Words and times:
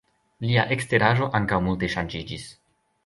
Lia 0.45 0.63
eksteraĵo 0.75 1.27
ankaŭ 1.41 1.59
multe 1.67 1.91
ŝanĝiĝis. 1.97 2.49